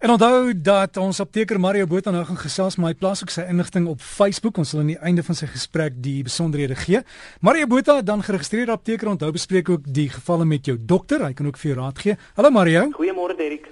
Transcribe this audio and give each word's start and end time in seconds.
En 0.00 0.10
onthou 0.10 0.52
dat 0.56 0.96
ons 0.96 1.18
apteker 1.20 1.58
Mario 1.60 1.84
Botha 1.84 2.08
nou 2.10 2.22
gaan 2.24 2.38
gesels 2.40 2.78
met 2.78 2.86
my 2.86 2.92
plaas 2.96 3.20
ook 3.20 3.32
sy 3.34 3.42
inligting 3.52 3.84
op 3.84 4.00
Facebook. 4.00 4.56
Ons 4.56 4.70
sal 4.72 4.80
aan 4.80 4.94
die 4.94 5.02
einde 5.04 5.20
van 5.26 5.36
sy 5.36 5.44
gesprek 5.52 5.98
die 6.00 6.22
besonderhede 6.24 6.78
gee. 6.80 7.02
Mario 7.44 7.68
Botha 7.68 7.98
dan 8.00 8.24
geregistreerde 8.24 8.72
apteker 8.72 9.10
onthou 9.12 9.28
bespreek 9.36 9.68
ook 9.68 9.84
die 9.84 10.06
gevalle 10.08 10.46
met 10.48 10.64
jou 10.64 10.78
dokter. 10.80 11.20
Hy 11.26 11.36
kan 11.36 11.50
ook 11.50 11.60
vir 11.60 11.74
jou 11.74 11.76
raad 11.82 12.00
gee. 12.00 12.16
Hallo 12.38 12.48
Mario. 12.48 12.86
Goeiemôre 12.96 13.36
Derek. 13.36 13.68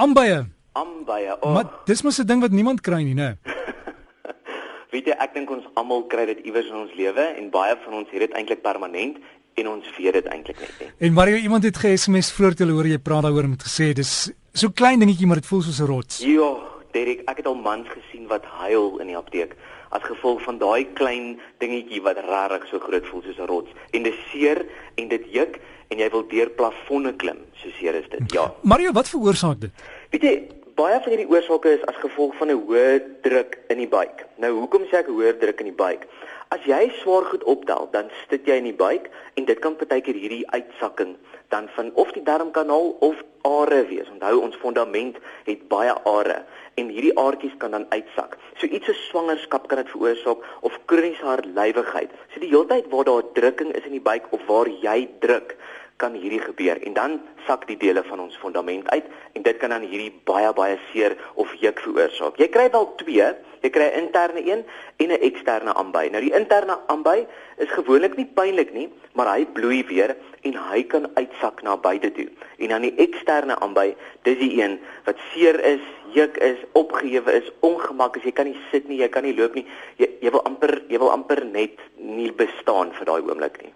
Ambye. 0.00 0.46
Ambye. 0.72 1.36
Oh. 1.42 1.52
Maar 1.52 1.68
dis 1.84 2.02
mos 2.02 2.18
'n 2.18 2.26
ding 2.26 2.40
wat 2.40 2.50
niemand 2.50 2.80
kry 2.80 3.02
nie, 3.04 3.14
né? 3.14 3.36
Weet 4.96 5.12
jy, 5.12 5.16
ek 5.20 5.34
dink 5.34 5.50
ons 5.50 5.68
almal 5.74 6.06
kry 6.08 6.24
dit 6.24 6.40
iewers 6.48 6.72
in 6.72 6.88
ons 6.88 6.94
lewe 6.96 7.20
en 7.20 7.50
baie 7.50 7.76
van 7.84 7.92
ons 7.92 8.08
het 8.08 8.20
dit 8.20 8.32
eintlik 8.32 8.62
permanent 8.62 9.20
en 9.54 9.68
ons 9.68 9.90
weet 9.96 10.12
dit 10.12 10.26
eintlik 10.26 10.60
net 10.60 10.80
nie. 10.80 10.88
En 10.98 11.12
Mario, 11.12 11.36
iemand 11.36 11.64
het 11.64 11.76
ge-SMS 11.76 12.32
voor 12.32 12.54
toe 12.54 12.70
hoor 12.70 12.86
jy 12.86 12.98
praat 12.98 13.22
daaroor 13.22 13.48
met 13.48 13.62
gesê 13.62 13.92
dis 13.92 14.32
so 14.52 14.70
klein 14.70 14.98
dingetjie 15.02 15.26
maar 15.26 15.42
dit 15.42 15.46
voel 15.46 15.62
soos 15.62 15.80
'n 15.80 15.86
rots. 15.86 16.18
Ja, 16.18 16.50
Derek, 16.92 17.22
ek 17.26 17.36
het 17.36 17.46
al 17.46 17.54
mans 17.54 17.88
gesien 17.88 18.26
wat 18.26 18.44
huil 18.44 18.98
in 18.98 19.06
die 19.06 19.16
apteek 19.16 19.56
as 19.90 20.02
gevolg 20.02 20.42
van 20.42 20.58
daai 20.58 20.86
klein 20.98 21.40
dingetjie 21.58 22.02
wat 22.02 22.18
rarig 22.26 22.66
so 22.70 22.78
groot 22.78 23.06
voel 23.06 23.22
soos 23.22 23.38
'n 23.38 23.46
rots. 23.46 23.70
En 23.90 24.02
dit 24.02 24.14
seer 24.30 24.66
en 24.94 25.08
dit 25.08 25.24
juk 25.30 25.60
en 25.88 25.98
jy 25.98 26.10
wil 26.10 26.26
deur 26.28 26.50
plafonne 26.50 27.12
klim. 27.16 27.38
So 27.62 27.68
seer 27.78 27.94
is 27.94 28.08
dit. 28.10 28.32
Ja. 28.32 28.54
Mario, 28.62 28.92
wat 28.92 29.08
veroorsaak 29.08 29.60
dit? 29.60 29.70
Weet 30.10 30.22
jy, 30.22 30.34
baie 30.74 31.00
van 31.02 31.12
hierdie 31.12 31.30
oorsake 31.30 31.76
is 31.78 31.86
as 31.90 31.98
gevolg 32.02 32.34
van 32.38 32.50
'n 32.50 32.58
hoë 32.66 33.02
druk 33.22 33.58
in 33.68 33.78
die 33.78 33.88
buik. 33.88 34.26
Nou, 34.36 34.52
hoekom 34.58 34.82
sê 34.90 34.98
ek 35.02 35.06
hoë 35.06 35.38
druk 35.38 35.58
in 35.60 35.70
die 35.70 35.80
buik? 35.84 36.06
As 36.48 36.64
jy 36.68 36.90
swaar 37.00 37.24
goed 37.30 37.44
optel, 37.44 37.88
dan 37.92 38.10
sit 38.28 38.46
jy 38.46 38.58
in 38.60 38.68
die 38.68 38.76
buik 38.76 39.08
en 39.38 39.46
dit 39.48 39.58
kan 39.64 39.76
partykeer 39.76 40.18
hierdie 40.18 40.44
uitsakking 40.52 41.16
dan 41.54 41.68
van 41.76 41.90
of 41.94 42.12
die 42.12 42.22
darmkanaal 42.22 42.96
of 43.00 43.22
are 43.44 43.80
wees. 43.88 44.08
Onthou 44.12 44.40
ons 44.40 44.56
fondament 44.60 45.18
het 45.48 45.64
baie 45.68 45.94
are 46.08 46.42
en 46.80 46.90
hierdie 46.90 47.14
aartjies 47.20 47.54
kan 47.62 47.74
dan 47.76 47.86
uitsak. 47.92 48.36
So 48.58 48.66
iets 48.66 48.88
so 48.90 48.96
swangerskap 49.10 49.68
kan 49.70 49.82
dit 49.82 49.92
veroorsaak 49.92 50.42
of 50.66 50.78
kroniese 50.90 51.24
hartlywigheid. 51.26 52.12
So 52.32 52.42
die 52.42 52.50
heeltyd 52.50 52.90
waar 52.92 53.06
daar 53.08 53.28
drukking 53.36 53.74
is 53.76 53.86
in 53.86 53.98
die 53.98 54.04
buik 54.04 54.26
of 54.34 54.42
waar 54.50 54.70
jy 54.82 55.04
druk, 55.22 55.56
kan 55.96 56.14
hierdie 56.18 56.42
gebeur 56.42 56.80
en 56.82 56.94
dan 56.94 57.20
sak 57.46 57.66
die 57.68 57.76
dele 57.78 58.02
van 58.08 58.20
ons 58.20 58.36
fondament 58.42 58.88
uit 58.90 59.06
en 59.32 59.42
dit 59.42 59.56
kan 59.62 59.70
dan 59.70 59.86
hierdie 59.86 60.12
baie 60.26 60.50
baie 60.56 60.78
seer 60.90 61.14
of 61.34 61.52
juk 61.62 61.80
veroorsaak. 61.84 62.38
Jy 62.40 62.48
kry 62.54 62.66
wel 62.74 62.86
twee, 63.00 63.28
jy 63.62 63.70
kry 63.70 63.86
'n 63.90 64.04
interne 64.04 64.42
een 64.42 64.64
en 64.96 65.08
'n 65.12 65.22
eksterne 65.30 65.74
aanby. 65.74 66.08
Nou 66.10 66.20
die 66.20 66.34
interne 66.34 66.78
aanby 66.86 67.26
is 67.58 67.70
gewoonlik 67.70 68.16
nie 68.16 68.26
pynlik 68.26 68.72
nie, 68.72 68.88
maar 69.12 69.36
hy 69.36 69.46
bloei 69.46 69.84
weer 69.86 70.16
en 70.42 70.54
hy 70.70 70.82
kan 70.82 71.06
uitsak 71.14 71.62
na 71.62 71.76
buite 71.76 72.12
toe. 72.12 72.28
En 72.58 72.68
dan 72.68 72.82
die 72.82 72.94
eksterne 72.96 73.58
aanby, 73.60 73.94
dis 74.22 74.38
die 74.38 74.62
een 74.62 74.80
wat 75.04 75.16
seer 75.32 75.60
is, 75.64 75.80
juk 76.12 76.36
is, 76.36 76.58
opgehewe 76.72 77.32
is, 77.32 77.52
ongemak 77.60 78.16
is, 78.16 78.22
jy 78.22 78.32
kan 78.32 78.46
nie 78.46 78.60
sit 78.70 78.88
nie, 78.88 78.98
jy 78.98 79.08
kan 79.08 79.22
nie 79.22 79.36
loop 79.36 79.54
nie. 79.54 79.66
Jy 79.96 80.08
jy 80.20 80.30
wil 80.30 80.42
amper 80.42 80.82
jy 80.88 80.98
wil 80.98 81.10
amper 81.10 81.44
net 81.44 81.78
nie 81.96 82.32
bestaan 82.32 82.92
vir 82.92 83.04
daai 83.04 83.22
oomblik 83.22 83.62
nie. 83.62 83.72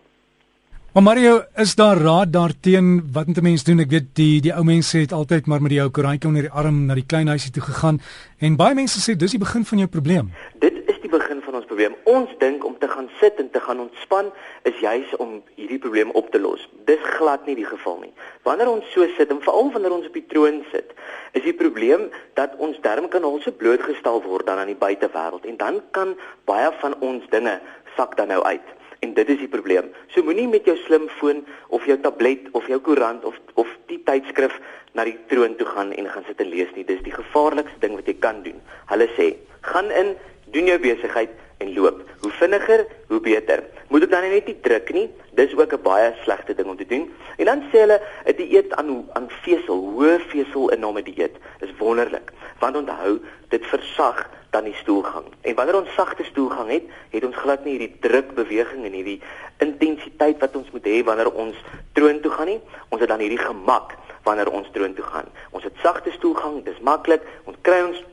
Maar 0.99 1.15
Mario, 1.15 1.43
is 1.55 1.75
daar 1.75 1.97
raad 1.97 2.33
daarteen 2.33 3.03
wat 3.13 3.27
moet 3.27 3.37
'n 3.37 3.43
mens 3.43 3.65
doen? 3.65 3.79
Ek 3.79 3.91
weet 3.91 4.09
die 4.13 4.41
die 4.41 4.55
ou 4.55 4.65
mense 4.65 4.99
het 4.99 5.13
altyd 5.13 5.47
maar 5.47 5.63
met 5.63 5.71
die 5.71 5.81
ou 5.81 5.91
koerantjie 5.91 6.29
onder 6.29 6.43
die 6.43 6.51
arm 6.51 6.87
na 6.87 6.95
die 6.95 7.07
klein 7.07 7.29
huisie 7.29 7.51
toe 7.51 7.63
gegaan 7.63 8.01
en 8.39 8.57
baie 8.57 8.75
mense 8.75 8.99
sê 8.99 9.17
dis 9.17 9.31
die 9.31 9.39
begin 9.39 9.65
van 9.65 9.79
jou 9.79 9.91
probleem. 9.91 10.33
Dit 10.59 10.75
is 10.87 11.01
die 11.01 11.11
begin 11.11 11.41
van 11.43 11.55
ons 11.55 11.65
probleem. 11.65 11.95
Ons 12.05 12.31
dink 12.39 12.65
om 12.65 12.79
te 12.79 12.89
gaan 12.89 13.09
sit 13.21 13.35
en 13.39 13.51
te 13.51 13.61
gaan 13.61 13.81
ontspan 13.81 14.33
is 14.63 14.79
juis 14.81 15.17
om 15.17 15.43
hierdie 15.55 15.79
probleem 15.79 16.11
op 16.11 16.31
te 16.31 16.41
los. 16.41 16.69
Dis 16.85 17.03
glad 17.03 17.47
nie 17.47 17.55
die 17.55 17.71
geval 17.75 17.99
nie. 18.01 18.13
Wanneer 18.43 18.71
ons 18.71 18.93
so 18.93 19.07
sit 19.17 19.31
en 19.31 19.41
veral 19.41 19.71
wanneer 19.73 19.93
ons 19.93 20.07
op 20.07 20.13
die 20.13 20.27
troon 20.27 20.65
sit, 20.73 20.91
is 21.33 21.43
die 21.43 21.55
probleem 21.55 22.11
dat 22.35 22.51
ons 22.57 22.81
darmkanaal 22.81 23.39
so 23.41 23.51
blootgestel 23.51 24.23
word 24.23 24.47
dan 24.47 24.59
aan 24.59 24.75
die 24.75 24.83
buitewêreld 24.87 25.45
en 25.45 25.57
dan 25.57 25.81
kan 25.91 26.17
baie 26.45 26.73
van 26.81 26.95
ons 26.99 27.23
dinge 27.31 27.61
sak 27.97 28.17
dan 28.17 28.29
nou 28.29 28.43
uit. 28.43 28.78
En 28.99 29.15
dit 29.15 29.29
is 29.29 29.39
die 29.39 29.51
probleem. 29.51 29.93
So 30.11 30.27
moenie 30.27 30.49
met 30.51 30.67
jou 30.67 30.77
slimfoon 30.77 31.45
of 31.69 31.85
jou 31.87 31.99
tablet 32.03 32.49
of 32.59 32.67
jou 32.67 32.81
koerant 32.83 33.25
of 33.25 33.37
of 33.55 33.71
die 33.87 34.01
tydskrif 34.07 34.57
na 34.99 35.05
die 35.07 35.19
troon 35.31 35.55
toe 35.59 35.67
gaan 35.67 35.93
en 35.93 36.09
gaan 36.11 36.25
sit 36.27 36.41
en 36.43 36.51
lees 36.51 36.71
nie. 36.75 36.87
Dis 36.87 37.05
die 37.07 37.15
gevaarlikste 37.15 37.79
ding 37.85 37.95
wat 37.99 38.09
jy 38.11 38.17
kan 38.19 38.43
doen. 38.43 38.59
Hulle 38.91 39.07
sê, 39.15 39.29
gaan 39.69 39.91
in, 39.95 40.17
doen 40.55 40.71
jou 40.71 40.79
besigheid 40.83 41.31
en 41.63 41.71
loop. 41.75 42.03
Hoe 42.23 42.33
vinniger, 42.41 42.87
hoe 43.11 43.21
beter. 43.23 43.63
Moet 43.89 44.07
dit 44.07 44.11
dan 44.11 44.27
net 44.27 44.51
nie 44.51 44.57
druk 44.67 44.91
nie. 44.95 45.07
Dis 45.39 45.55
ook 45.55 45.73
'n 45.73 45.83
baie 45.83 46.15
slegte 46.25 46.55
ding 46.55 46.69
om 46.69 46.77
te 46.77 46.87
doen. 46.87 47.07
En 47.39 47.45
dan 47.45 47.63
sê 47.71 47.87
hulle 47.87 48.01
'n 48.27 48.37
dieet 48.37 48.75
aan 48.75 49.07
aan 49.13 49.29
vesel, 49.43 49.79
hoë 49.95 50.19
vesel 50.29 50.71
inname 50.71 51.03
dieet 51.03 51.37
is 51.61 51.77
wonderlik. 51.79 52.33
Want 52.59 52.77
onthou, 52.77 53.21
dit 53.49 53.67
versag 53.67 54.27
dan 54.51 54.65
die 54.65 54.75
stoelgang. 54.75 55.25
En 55.41 55.55
wanneer 55.55 55.77
ons 55.77 55.95
sagte 55.95 56.25
stoelgang 56.25 56.71
het, 56.71 56.85
het 57.11 57.25
ons 57.25 57.37
glad 57.37 57.65
nie 57.65 57.77
hierdie 57.77 57.97
drukbeweging 58.01 58.85
en 58.85 58.97
hierdie 58.97 59.21
intensiteit 59.65 60.41
wat 60.41 60.57
ons 60.57 60.71
moet 60.73 60.87
hê 60.89 61.01
wanneer 61.05 61.31
ons 61.33 61.57
troon 61.99 62.21
toe 62.25 62.33
gaan 62.33 62.53
nie. 62.53 62.61
Ons 62.89 63.05
het 63.05 63.13
dan 63.13 63.23
hierdie 63.25 63.41
gemak 63.41 63.97
wanneer 64.25 64.51
ons 64.53 64.69
troon 64.73 64.95
toe 64.95 65.05
gaan. 65.05 65.29
Ons 65.51 65.69
het 65.69 65.83
sagte 65.85 66.13
stoelgang, 66.17 66.63
dis 66.65 66.81
maklik. 66.85 67.25
Ons 67.45 67.61
kry 67.63 67.81
ons 67.85 68.05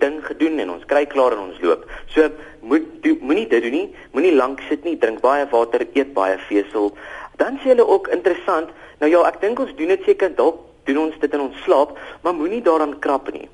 ding 0.00 0.18
gedoen 0.24 0.58
en 0.58 0.72
ons 0.74 0.86
kry 0.90 1.04
klaar 1.06 1.36
en 1.36 1.50
ons 1.50 1.60
loop. 1.62 1.84
So 2.14 2.30
moet 2.60 2.86
moenie 3.20 3.46
dit 3.48 3.62
doen 3.62 3.76
nie. 3.76 3.88
Moenie 4.16 4.34
lank 4.34 4.64
sit 4.68 4.84
nie. 4.84 4.96
Drink 4.98 5.20
baie 5.24 5.46
water, 5.52 5.84
eet 5.92 6.14
baie 6.16 6.38
vesel. 6.48 6.94
Dan 7.38 7.60
sê 7.62 7.74
hulle 7.74 7.86
ook 7.86 8.08
interessant. 8.14 8.72
Nou 9.02 9.10
ja, 9.12 9.24
ek 9.28 9.42
dink 9.44 9.60
ons 9.60 9.74
doen 9.76 9.92
dit 9.92 10.08
seker 10.08 10.32
dalk 10.34 10.62
doen 10.84 11.00
ons 11.06 11.20
dit 11.20 11.36
in 11.36 11.40
ons 11.40 11.60
slaap, 11.64 11.96
maar 12.22 12.36
moenie 12.36 12.62
daaraan 12.64 12.98
krap 13.04 13.30
nie. 13.32 13.48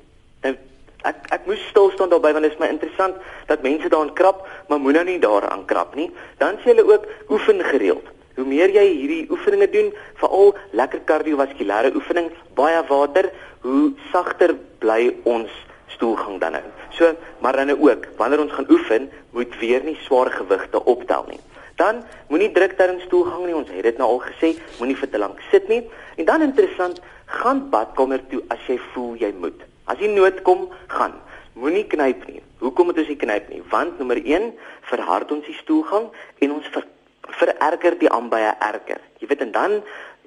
Nou 1.01 1.13
ek 1.13 1.31
ek 1.33 1.45
moes 1.49 1.61
stil 1.69 1.89
staan 1.91 2.09
daarbey 2.09 2.33
want 2.35 2.45
dit 2.45 2.53
is 2.53 2.59
my 2.61 2.69
interessant 2.69 3.15
dat 3.49 3.63
mense 3.65 3.89
daaraan 3.89 4.13
krap, 4.13 4.47
maar 4.69 4.79
moenie 4.79 5.03
nou 5.03 5.19
daaraan 5.19 5.65
krap 5.65 5.95
nie. 5.95 6.11
Dan 6.37 6.59
sê 6.61 6.73
hulle 6.75 6.85
ook 6.85 7.07
oefen 7.29 7.63
gereeld. 7.63 8.05
Hoe 8.35 8.45
meer 8.45 8.69
jy 8.69 8.85
hierdie 8.85 9.25
oefeninge 9.33 9.67
doen, 9.73 9.89
veral 10.21 10.53
lekker 10.77 11.01
kardiovaskulêre 11.09 11.91
oefening, 11.95 12.29
baie 12.55 12.79
water, 12.87 13.31
hoe 13.65 13.91
sagter 14.11 14.55
bly 14.79 15.15
ons 15.27 15.51
stoelgang 15.95 16.39
dan 16.39 16.55
nou. 16.57 16.63
So, 16.97 17.11
maar 17.43 17.57
dan 17.59 17.73
ook, 17.73 18.07
wanneer 18.17 18.41
ons 18.41 18.53
gaan 18.55 18.69
oefen, 18.71 19.09
moet 19.35 19.57
weer 19.59 19.83
nie 19.83 19.97
swaar 20.05 20.31
gewigte 20.31 20.83
optel 20.85 21.25
nie. 21.27 21.39
Dan 21.75 22.03
moenie 22.29 22.51
druk 22.51 22.77
ter 22.77 22.93
in 22.93 23.01
stoelgang 23.05 23.45
nie. 23.45 23.55
Ons 23.57 23.71
het 23.73 23.83
dit 23.83 23.97
nou 23.97 24.09
al 24.15 24.23
gesê, 24.25 24.53
moenie 24.79 24.97
vir 24.97 25.09
te 25.09 25.21
lank 25.21 25.41
sit 25.51 25.67
nie. 25.71 25.81
En 26.17 26.29
dan 26.29 26.45
interessant, 26.45 27.01
gaan 27.41 27.67
badkamer 27.73 28.23
toe 28.31 28.43
as 28.53 28.63
jy 28.69 28.79
voel 28.93 29.15
jy 29.19 29.33
moet. 29.39 29.70
As 29.91 29.99
die 29.99 30.11
nood 30.11 30.41
kom, 30.47 30.69
gaan. 30.93 31.17
Moenie 31.59 31.83
knyp 31.91 32.23
nie. 32.29 32.39
Hoekom 32.63 32.89
moet 32.89 33.01
ons 33.03 33.11
nie 33.11 33.19
knyp 33.19 33.49
nie? 33.51 33.59
Want 33.73 33.99
nommer 33.99 34.21
1, 34.21 34.53
verhard 34.87 35.31
ons 35.35 35.47
die 35.49 35.57
stoelgang 35.57 36.07
en 36.39 36.55
ons 36.55 36.69
ver, 36.71 36.85
vererger 37.41 37.97
die 37.99 38.11
aanbye 38.11 38.53
erger. 38.71 39.03
Jy 39.19 39.27
weet 39.27 39.43
en 39.47 39.51
dan 39.55 39.77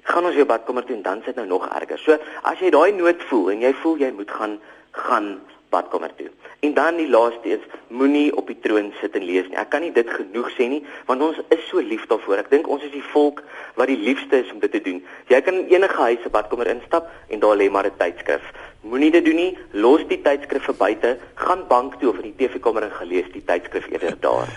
gaan 0.05 0.29
ons 0.29 0.37
jou 0.37 0.45
badkamer 0.45 0.85
toe 0.85 0.95
en 0.99 1.03
dan 1.05 1.23
sit 1.25 1.39
nou 1.39 1.47
nog 1.49 1.65
erger. 1.73 1.97
So 2.03 2.17
as 2.45 2.61
jy 2.61 2.69
daai 2.75 2.93
nood 2.93 3.25
voel 3.31 3.55
en 3.55 3.65
jy 3.65 3.73
voel 3.81 3.97
jy 4.03 4.11
moet 4.13 4.31
gaan 4.31 4.59
gaan 4.95 5.33
badkamer 5.75 6.13
toe. 6.19 6.31
En 6.65 6.73
dan 6.73 6.97
die 6.97 7.09
laaste 7.09 7.57
is 7.57 7.65
moenie 7.93 8.29
op 8.39 8.47
die 8.49 8.57
troon 8.63 8.91
sit 9.01 9.15
en 9.19 9.25
lees 9.27 9.47
nie. 9.49 9.57
Ek 9.61 9.69
kan 9.73 9.83
nie 9.85 9.91
dit 9.95 10.09
genoeg 10.17 10.49
sê 10.55 10.69
nie 10.71 10.81
want 11.09 11.21
ons 11.27 11.41
is 11.53 11.65
so 11.69 11.83
lief 11.83 12.07
daarvoor. 12.11 12.41
Ek 12.45 12.51
dink 12.53 12.69
ons 12.71 12.85
is 12.87 12.93
die 12.95 13.05
volk 13.13 13.43
wat 13.79 13.91
die 13.91 13.99
liefste 13.99 14.41
is 14.43 14.53
om 14.53 14.61
dit 14.63 14.73
te 14.73 14.81
doen. 14.87 15.01
Jy 15.31 15.41
kan 15.45 15.61
enige 15.73 16.07
huis 16.07 16.23
se 16.23 16.31
badkamer 16.33 16.71
instap 16.75 17.11
en 17.29 17.43
daar 17.43 17.59
lê 17.59 17.69
maar 17.69 17.89
'n 17.91 17.99
tydskrif. 17.99 18.45
Moenie 18.85 19.11
dit 19.11 19.25
doen 19.25 19.35
nie. 19.35 19.57
Los 19.73 20.07
die 20.07 20.21
tydskrif 20.21 20.69
buite. 20.77 21.17
Gaan 21.35 21.67
bank 21.67 21.99
toe 21.99 22.09
of 22.09 22.17
in 22.21 22.33
die 22.33 22.37
TV-kamer 22.37 22.83
en 22.83 22.91
gelees 22.91 23.31
die 23.33 23.45
tydskrif 23.45 23.87
eerder 23.91 24.17
daar. 24.19 24.49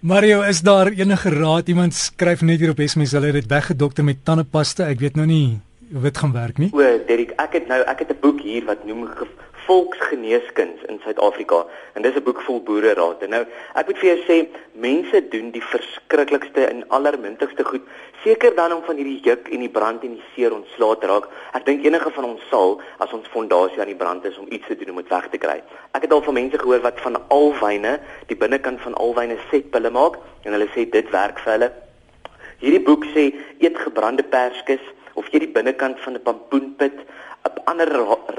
Mario, 0.00 0.42
is 0.42 0.60
daar 0.60 0.86
enige 0.86 1.30
raad? 1.30 1.68
Iemand 1.68 1.94
skryf 1.94 2.42
net 2.42 2.60
hier 2.60 2.70
op 2.70 2.80
SMS 2.80 3.12
hulle 3.12 3.26
het 3.26 3.34
dit 3.34 3.46
weggedokter 3.46 4.04
met 4.04 4.24
tandepasta. 4.24 4.86
Ek 4.86 5.00
weet 5.00 5.16
nou 5.16 5.26
nie 5.26 5.60
of 5.94 6.02
dit 6.02 6.18
gaan 6.18 6.32
werk 6.32 6.58
nie. 6.58 6.70
O, 6.72 6.82
Derek, 7.06 7.32
ek 7.42 7.52
het 7.60 7.68
nou 7.68 7.80
ek 7.82 7.98
het 7.98 8.10
'n 8.10 8.20
boek 8.20 8.40
hier 8.40 8.64
wat 8.64 8.84
noem 8.84 9.08
volksgeneeskuns 9.66 10.82
in 10.90 11.00
Suid-Afrika 11.04 11.64
en 11.94 12.02
dis 12.02 12.14
'n 12.14 12.22
boek 12.22 12.40
vol 12.46 12.60
boereraad. 12.62 13.28
Nou, 13.28 13.44
ek 13.74 13.86
moet 13.86 13.98
vir 13.98 14.08
jou 14.14 14.20
sê, 14.28 14.48
mense 14.72 15.28
doen 15.28 15.50
die 15.50 15.62
verskriklikste 15.62 16.66
en 16.66 16.88
allermintigste 16.88 17.64
goed 17.64 17.82
seker 18.22 18.54
dan 18.54 18.72
om 18.72 18.82
van 18.82 18.96
hierdie 18.96 19.20
juk 19.22 19.48
en 19.48 19.60
die 19.60 19.68
brand 19.68 20.02
en 20.02 20.16
die 20.16 20.24
seer 20.34 20.54
ontslae 20.54 20.98
te 20.98 21.06
raak. 21.06 21.28
Ek 21.54 21.66
dink 21.66 21.84
enige 21.84 22.10
van 22.10 22.24
ons 22.24 22.42
sal 22.50 22.80
as 22.98 23.12
ons 23.12 23.28
fondasie 23.34 23.80
aan 23.80 23.92
die 23.92 23.98
brand 24.02 24.24
is 24.24 24.38
om 24.38 24.46
iets 24.50 24.66
te 24.66 24.76
doen 24.76 24.90
om 24.90 24.96
dit 24.96 25.08
weg 25.08 25.28
te 25.30 25.38
kry. 25.38 25.62
Ek 25.94 26.02
het 26.02 26.12
al 26.12 26.22
van 26.22 26.34
mense 26.34 26.58
gehoor 26.58 26.80
wat 26.80 27.00
van 27.00 27.20
alwyne, 27.28 28.00
die 28.26 28.36
binnekant 28.36 28.80
van 28.80 28.94
alwyne 28.94 29.38
setpille 29.50 29.90
maak 29.90 30.18
en 30.42 30.52
hulle 30.52 30.68
sê 30.74 30.88
dit 30.90 31.10
werk 31.10 31.38
vir 31.44 31.52
hulle. 31.52 31.70
Hierdie 32.58 32.82
boek 32.82 33.04
sê 33.14 33.30
eet 33.60 33.78
gebrande 33.78 34.22
perskes 34.22 34.82
of 35.14 35.28
jy 35.32 35.44
die 35.44 35.54
binnekant 35.58 36.00
van 36.00 36.14
'n 36.14 36.22
pampoenpit 36.22 36.98
'n 37.54 37.64
ander 37.64 37.90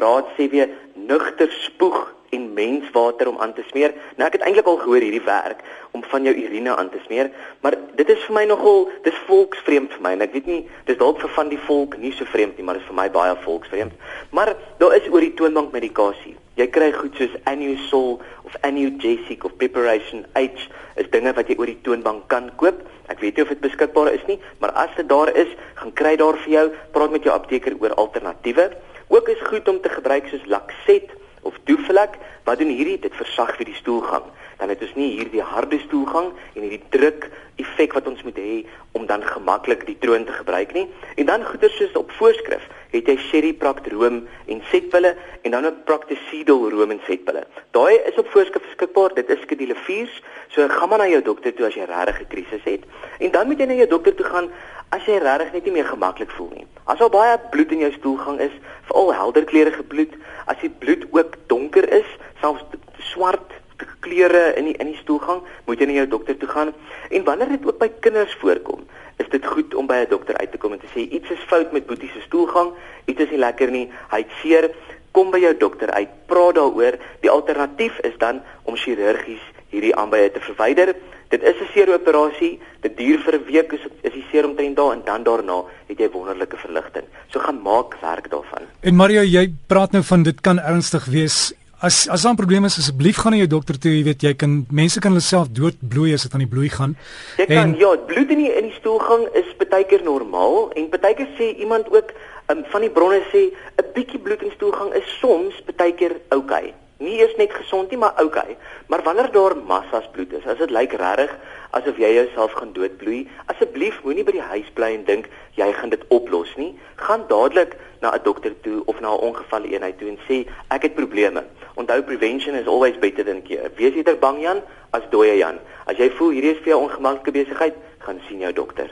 raad 0.02 0.28
sê 0.38 0.50
weer 0.50 0.70
nugter 0.94 1.52
spoeg 1.52 2.14
en 2.30 2.54
menswater 2.54 3.28
om 3.28 3.38
aan 3.40 3.54
te 3.54 3.64
smeer. 3.70 3.94
Nou 4.16 4.28
ek 4.28 4.38
het 4.40 4.46
eintlik 4.48 4.68
al 4.68 4.80
gehoor 4.82 5.04
hierdie 5.04 5.24
werk 5.24 5.62
om 5.92 6.04
van 6.04 6.24
jou 6.28 6.36
urine 6.36 6.76
aan 6.76 6.90
te 6.90 7.00
smeer, 7.06 7.30
maar 7.62 7.78
dit 7.96 8.10
is 8.10 8.24
vir 8.28 8.36
my 8.36 8.44
nogal 8.46 8.90
dis 9.04 9.22
volksvreemd 9.28 9.94
vir 9.96 10.04
my 10.04 10.12
en 10.18 10.26
ek 10.26 10.34
weet 10.36 10.50
nie 10.50 10.60
dis 10.90 11.00
dalk 11.00 11.22
vir 11.24 11.32
van 11.38 11.50
die 11.50 11.62
volk 11.68 11.98
nie 11.98 12.12
so 12.12 12.26
vreemd 12.26 12.58
nie, 12.58 12.66
maar 12.66 12.76
dit 12.80 12.84
is 12.84 12.90
vir 12.90 13.00
my 13.00 13.08
baie 13.10 13.36
volksvreemd. 13.46 13.96
Maar 14.36 14.56
daar 14.82 14.98
is 14.98 15.08
oor 15.10 15.24
die 15.24 15.34
toonbank 15.40 15.72
medikasie. 15.72 16.36
Jy 16.58 16.68
kry 16.74 16.90
goed 16.92 17.16
soos 17.20 17.34
Anusol 17.46 18.18
of 18.44 18.56
Anugesic 18.66 19.44
of 19.46 19.54
Preparation 19.62 20.26
H 20.34 20.68
is 20.98 21.10
dinge 21.14 21.34
wat 21.38 21.50
jy 21.50 21.58
oor 21.60 21.70
die 21.70 21.82
toonbank 21.86 22.28
kan 22.34 22.50
koop. 22.58 22.82
Ek 23.14 23.22
weet 23.22 23.38
nie 23.38 23.46
of 23.46 23.52
dit 23.54 23.62
beskikbaar 23.62 24.10
is 24.12 24.24
nie, 24.28 24.40
maar 24.60 24.74
as 24.82 24.90
dit 24.98 25.08
daar 25.08 25.30
is, 25.38 25.52
gaan 25.78 25.94
kry 25.94 26.16
daar 26.18 26.36
vir 26.44 26.54
jou. 26.56 26.66
Praat 26.96 27.14
met 27.14 27.24
jou 27.24 27.36
apteker 27.36 27.78
oor 27.80 27.94
alternatiewe. 28.02 28.72
Ook 29.08 29.30
is 29.30 29.42
goed 29.42 29.68
om 29.68 29.82
te 29.82 29.90
gebruik 29.90 30.28
soos 30.28 30.46
Laxet 30.46 31.10
of 31.42 31.56
Duflac. 31.64 32.18
Wat 32.44 32.58
doen 32.58 32.68
hierdie? 32.68 33.00
Dit 33.00 33.16
versag 33.16 33.56
vir 33.56 33.66
die 33.66 33.76
stoelgang. 33.76 34.24
Dan 34.58 34.70
het 34.70 34.82
ons 34.82 34.96
nie 34.98 35.12
hierdie 35.20 35.42
harde 35.42 35.80
stoelgang 35.80 36.32
en 36.56 36.62
hierdie 36.62 36.84
druk 36.90 37.30
effek 37.62 37.94
wat 37.98 38.08
ons 38.10 38.24
moet 38.26 38.38
hê 38.38 38.56
om 38.98 39.06
dan 39.10 39.24
gemaklik 39.26 39.86
die 39.86 39.98
troon 40.02 40.26
te 40.26 40.34
gebruik 40.34 40.74
nie. 40.74 40.88
En 41.16 41.26
dan 41.30 41.46
goeder 41.46 41.70
soos 41.70 41.94
op 42.00 42.12
voorskrif 42.18 42.66
het 42.94 43.10
jy 43.10 43.18
Sherry 43.28 43.54
Practroom 43.54 44.24
en 44.48 44.62
setpille 44.72 45.14
en 45.42 45.52
dan 45.52 45.66
ook 45.66 45.84
Practicidal 45.86 46.70
room 46.72 46.92
en 46.96 47.02
setpille. 47.06 47.44
Daai 47.78 47.98
is 48.10 48.18
op 48.18 48.30
voorskrif 48.34 48.64
beskikbaar. 48.70 49.14
Dit 49.18 49.30
is 49.30 49.42
skedule 49.46 49.76
4. 49.76 50.22
So 50.54 50.68
gaan 50.68 50.90
maar 50.90 51.04
na 51.04 51.10
jou 51.12 51.22
dokter 51.22 51.54
toe 51.54 51.68
as 51.68 51.76
jy 51.76 51.86
regtig 51.90 52.22
'n 52.22 52.32
krisis 52.34 52.64
het. 52.64 52.84
En 53.20 53.32
dan 53.32 53.48
moet 53.48 53.60
jy 53.60 53.66
na 53.66 53.74
jou 53.74 53.88
dokter 53.88 54.16
toe 54.16 54.26
gaan 54.26 54.50
as 54.90 55.06
jy 55.06 55.18
regtig 55.18 55.54
net 55.54 55.66
nie 55.66 55.72
meer 55.72 55.86
gemaklik 55.86 56.32
voel 56.32 56.52
nie. 56.56 56.68
As 56.86 57.00
al 57.00 57.10
baie 57.10 57.38
bloed 57.52 57.72
in 57.72 57.84
jou 57.84 57.92
stoelgang 57.92 58.40
is, 58.40 58.56
veral 58.88 59.14
helder 59.14 59.44
kleurige 59.44 59.84
bloed, 59.84 60.14
as 60.46 60.60
die 60.62 60.70
bloed 60.70 61.04
ook 61.12 61.36
donker 61.48 61.90
is, 61.92 62.08
selfs 62.40 62.64
swart 63.12 63.57
kleure 64.00 64.54
in 64.58 64.66
die 64.66 64.78
in 64.78 64.92
die 64.92 65.02
stoelgang, 65.02 65.42
moet 65.66 65.80
jy 65.80 65.86
na 65.86 65.94
jou 66.00 66.08
dokter 66.08 66.38
toe 66.38 66.50
gaan. 66.50 66.74
En 67.10 67.24
wanneer 67.24 67.50
dit 67.50 67.66
ook 67.66 67.80
by 67.80 67.90
kinders 68.00 68.36
voorkom, 68.42 68.86
is 69.18 69.30
dit 69.30 69.46
goed 69.46 69.76
om 69.76 69.88
by 69.88 70.06
'n 70.06 70.10
dokter 70.10 70.38
uit 70.38 70.52
te 70.52 70.58
kom 70.58 70.74
en 70.74 70.80
te 70.80 70.92
sê 70.94 71.10
iets 71.10 71.30
is 71.30 71.48
fout 71.48 71.72
met 71.72 71.86
Boetie 71.86 72.12
se 72.14 72.22
stoelgang, 72.22 72.74
iets 73.06 73.22
is 73.22 73.30
nie 73.30 73.40
lekker 73.40 73.72
nie, 73.72 73.92
hy 74.10 74.18
het 74.18 74.32
seer, 74.42 74.72
kom 75.12 75.32
by 75.32 75.40
jou 75.40 75.58
dokter 75.58 75.92
uit, 75.92 76.10
praat 76.26 76.56
daaroor. 76.56 76.98
Die 77.22 77.30
alternatief 77.30 78.00
is 78.00 78.18
dan 78.18 78.42
om 78.64 78.76
chirurgies 78.76 79.42
hierdie 79.70 79.96
aanbye 79.96 80.32
te 80.32 80.40
verwyder. 80.40 80.96
Dit 81.30 81.44
is 81.44 81.60
'n 81.60 81.70
seer 81.74 81.94
operasie, 81.94 82.60
dit 82.82 82.98
duur 82.98 83.20
vir 83.20 83.34
'n 83.36 83.46
week 83.46 83.72
is 83.74 83.84
is 84.02 84.14
die 84.14 84.26
seer 84.32 84.46
omtrent 84.46 84.76
daar 84.76 84.94
en 84.94 85.02
dan 85.06 85.24
daarna 85.24 85.64
het 85.88 86.00
jy 86.00 86.10
wonderlike 86.10 86.58
verligting. 86.58 87.06
So 87.28 87.40
gaan 87.40 87.62
maak 87.62 87.96
werk 88.02 88.30
daarvan. 88.30 88.64
En 88.82 88.96
Mario, 88.96 89.22
jy 89.22 89.54
praat 89.68 89.92
nou 89.92 90.04
van 90.04 90.24
dit 90.24 90.42
kan 90.42 90.60
ernstig 90.60 91.06
wees. 91.06 91.54
As 91.80 92.10
as 92.10 92.22
daar 92.22 92.32
'n 92.32 92.36
probleem 92.36 92.66
is, 92.66 92.78
asseblief 92.78 93.18
gaan 93.18 93.32
na 93.32 93.38
jou 93.38 93.48
dokter 93.48 93.80
toe. 93.80 93.92
Jy 93.98 94.04
weet, 94.04 94.22
jy 94.22 94.34
kan 94.34 94.66
mense 94.70 95.00
kan 95.00 95.12
hulle 95.12 95.22
self 95.22 95.48
doodbloei 95.50 96.14
as 96.14 96.24
dit 96.24 96.34
aan 96.34 96.46
die 96.46 96.54
bloei 96.56 96.70
gaan. 96.70 96.98
Jy 97.38 97.46
kan 97.46 97.58
en, 97.58 97.76
ja, 97.78 97.98
bloed 97.98 98.30
in 98.30 98.38
die 98.38 98.54
in 98.58 98.64
die 98.64 98.74
stoelgang 98.80 99.28
is 99.34 99.46
baie 99.70 99.86
keer 99.86 100.04
normaal 100.04 100.72
en 100.74 100.90
baie 100.90 101.14
keer 101.14 101.30
sê 101.38 101.54
iemand 101.58 101.86
ook 101.94 102.10
um, 102.48 102.64
van 102.66 102.82
die 102.82 102.90
bronne 102.90 103.22
sê 103.30 103.54
'n 103.78 103.86
bietjie 103.94 104.20
bloed 104.20 104.42
in 104.42 104.52
stoelgang 104.52 104.94
is 104.94 105.18
soms 105.20 105.62
baie 105.76 105.94
keer 105.94 106.18
oukei. 106.30 106.66
Okay. 106.66 106.74
Nie 106.98 107.22
is 107.22 107.36
net 107.38 107.54
gesond 107.54 107.90
nie, 107.90 107.98
maar 107.98 108.14
oukei. 108.18 108.42
Okay. 108.42 108.58
Maar 108.88 109.04
wanneer 109.04 109.32
daar 109.32 109.58
massas 109.58 110.10
bloed 110.12 110.34
is, 110.34 110.46
as 110.46 110.58
dit 110.58 110.72
lyk 110.72 110.92
regtig 110.98 111.38
asof 111.78 111.98
jy 111.98 112.10
jouself 112.14 112.52
gaan 112.58 112.74
doodbloei, 112.74 113.28
asseblief 113.46 114.00
moenie 114.04 114.24
by 114.24 114.32
die 114.32 114.48
huis 114.54 114.70
bly 114.74 114.96
en 114.96 115.06
dink 115.06 115.30
jy 115.60 115.68
gaan 115.78 115.94
dit 115.94 116.04
oplos 116.10 116.56
nie. 116.58 116.74
Gaan 116.96 117.28
dadelik 117.30 117.78
na 118.02 118.16
'n 118.16 118.24
dokter 118.24 118.54
toe 118.62 118.82
of 118.86 119.00
na 119.00 119.14
'n 119.14 119.26
ongevalle 119.30 119.68
eenheid 119.68 119.98
toe 120.00 120.10
en 120.10 120.20
sê 120.28 120.48
ek 120.70 120.82
het 120.82 120.96
probleme. 120.96 121.44
Onthou 121.78 122.02
prevention 122.02 122.56
is 122.56 122.68
always 122.68 122.98
better 122.98 123.24
than 123.24 123.44
cure. 123.46 123.70
Wees 123.78 123.94
eerder 123.94 124.18
bang 124.18 124.42
Jan 124.42 124.62
as 124.98 125.04
dooie 125.12 125.36
Jan. 125.38 125.60
As 125.86 125.98
jy 126.02 126.10
voel 126.18 126.32
hierdie 126.34 126.56
is 126.56 126.62
vir 126.64 126.72
jou 126.74 126.80
ongemaklike 126.88 127.32
besigheid, 127.36 127.76
gaan 128.02 128.18
sien 128.26 128.42
jou 128.42 128.50
dokter. 128.64 128.90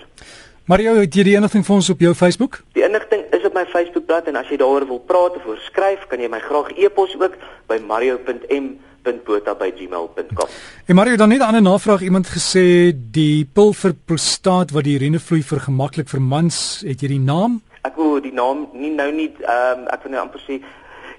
Mario, 0.70 0.92
het 0.98 1.14
jy 1.14 1.24
die 1.28 1.36
inligting 1.38 1.64
vir 1.66 1.76
ons 1.76 1.90
op 1.94 2.00
jou 2.02 2.14
Facebook? 2.18 2.54
Die 2.78 2.86
inligting 2.86 3.22
is 3.34 3.44
op 3.46 3.54
my 3.58 3.66
Facebookblad 3.70 4.26
en 4.30 4.36
as 4.38 4.50
jy 4.50 4.58
daaroor 4.62 4.86
wil 4.90 5.02
praat 5.10 5.34
of 5.40 5.46
oor 5.50 5.60
skryf, 5.66 6.02
kan 6.10 6.20
jy 6.22 6.30
my 6.30 6.42
graag 6.46 6.70
e-pos 6.78 7.12
ook 7.18 7.34
by 7.70 7.78
mario.m.botha@gmail.com. 7.90 10.50
En 10.86 10.96
Mario, 10.96 11.16
dan 11.18 11.30
net 11.30 11.42
'n 11.42 11.50
ander 11.50 11.62
navraag, 11.62 12.02
iemand 12.02 12.28
gesê 12.28 12.92
die 12.94 13.46
pil 13.46 13.74
vir 13.74 13.94
prostaat 14.06 14.72
wat 14.72 14.84
die 14.84 14.98
urinevloei 14.98 15.44
vergemaklik 15.44 16.10
vir 16.10 16.22
mans, 16.22 16.84
het 16.86 17.02
jy 17.02 17.08
die 17.08 17.20
naam? 17.20 17.62
Ek 17.82 17.96
wou 17.96 18.22
die 18.22 18.34
naam 18.34 18.68
nie 18.74 18.90
nou 18.90 19.12
nie 19.12 19.32
ehm 19.42 19.80
um, 19.80 19.88
ek 19.88 20.04
wil 20.04 20.12
net 20.12 20.22
amper 20.22 20.40
sê 20.50 20.62